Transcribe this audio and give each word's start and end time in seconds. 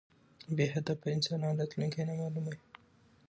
بی 0.55 0.65
هدف 0.73 0.99
انسان 1.15 1.39
راتلونکي 1.59 2.01
نامعلومه 2.07 2.49
وي 2.55 2.57